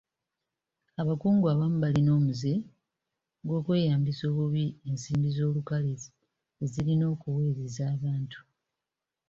Abakungu 1.01 1.45
abamu 1.53 1.77
balina 1.83 2.11
omuze 2.17 2.53
gw'okweyambisa 3.45 4.23
obubi 4.31 4.65
ensimbi 4.89 5.29
z'olukale 5.35 5.91
ezirina 6.63 7.03
okuweereza 7.13 7.83
abantu. 7.95 8.39